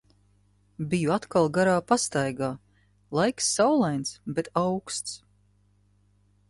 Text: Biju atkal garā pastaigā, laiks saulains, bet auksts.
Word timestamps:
Biju 0.93 1.11
atkal 1.15 1.49
garā 1.57 1.75
pastaigā, 1.91 2.49
laiks 3.19 3.53
saulains, 3.59 4.17
bet 4.39 4.53
auksts. 4.67 5.17